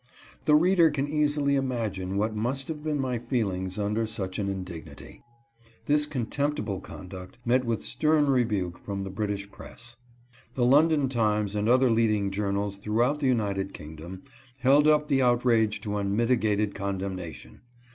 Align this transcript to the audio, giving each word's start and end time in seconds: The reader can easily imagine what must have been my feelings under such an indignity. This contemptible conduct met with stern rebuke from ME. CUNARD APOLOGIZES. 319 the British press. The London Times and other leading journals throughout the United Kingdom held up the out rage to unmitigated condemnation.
The 0.45 0.55
reader 0.55 0.89
can 0.89 1.07
easily 1.07 1.53
imagine 1.55 2.17
what 2.17 2.35
must 2.35 2.69
have 2.69 2.83
been 2.83 2.99
my 2.99 3.19
feelings 3.19 3.77
under 3.77 4.07
such 4.07 4.39
an 4.39 4.49
indignity. 4.49 5.21
This 5.85 6.07
contemptible 6.07 6.79
conduct 6.79 7.37
met 7.45 7.65
with 7.65 7.83
stern 7.85 8.25
rebuke 8.25 8.79
from 8.79 9.03
ME. 9.03 9.11
CUNARD 9.11 9.13
APOLOGIZES. 9.13 9.45
319 9.51 9.99
the 10.01 10.55
British 10.55 10.55
press. 10.55 10.55
The 10.55 10.65
London 10.65 11.07
Times 11.07 11.53
and 11.53 11.69
other 11.69 11.91
leading 11.91 12.31
journals 12.31 12.77
throughout 12.77 13.19
the 13.19 13.27
United 13.27 13.75
Kingdom 13.75 14.23
held 14.57 14.87
up 14.87 15.05
the 15.07 15.21
out 15.21 15.45
rage 15.45 15.79
to 15.81 15.95
unmitigated 15.97 16.73
condemnation. 16.73 17.61